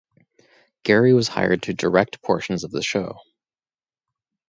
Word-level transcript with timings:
Gary 0.81 1.13
was 1.13 1.27
hired 1.27 1.61
to 1.61 1.75
direct 1.75 2.23
portions 2.23 2.63
of 2.63 2.71
the 2.71 2.81
show. 2.81 3.19